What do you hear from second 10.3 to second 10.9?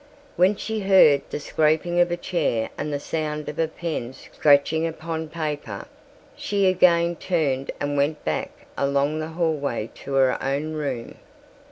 own